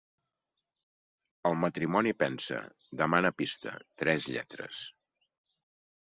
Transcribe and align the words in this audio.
El 1.49 1.57
matrimoni 1.63 2.13
pensa, 2.23 2.57
demana 3.01 3.31
pista: 3.41 3.73
«Tres 4.03 4.25
lletres». 4.37 4.81